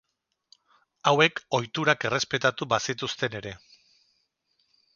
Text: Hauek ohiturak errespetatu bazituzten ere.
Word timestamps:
Hauek 1.11 1.41
ohiturak 1.59 2.07
errespetatu 2.11 2.69
bazituzten 2.73 3.39
ere. 3.43 3.55